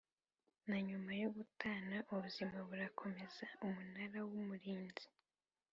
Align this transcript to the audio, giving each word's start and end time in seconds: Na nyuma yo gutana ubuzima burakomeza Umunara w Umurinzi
Na 0.69 0.77
nyuma 0.87 1.11
yo 1.21 1.29
gutana 1.35 1.97
ubuzima 2.13 2.57
burakomeza 2.69 3.43
Umunara 3.65 4.19
w 4.31 4.33
Umurinzi 4.41 5.05